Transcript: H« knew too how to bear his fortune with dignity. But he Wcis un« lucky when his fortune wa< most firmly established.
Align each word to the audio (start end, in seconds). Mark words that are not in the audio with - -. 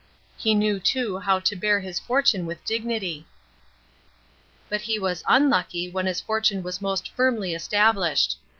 H« 0.43 0.55
knew 0.57 0.79
too 0.79 1.19
how 1.19 1.37
to 1.41 1.55
bear 1.55 1.79
his 1.79 1.99
fortune 1.99 2.47
with 2.47 2.65
dignity. 2.65 3.27
But 4.67 4.81
he 4.81 4.97
Wcis 4.99 5.21
un« 5.27 5.47
lucky 5.47 5.91
when 5.91 6.07
his 6.07 6.19
fortune 6.21 6.63
wa< 6.63 6.71
most 6.79 7.09
firmly 7.11 7.53
established. 7.53 8.37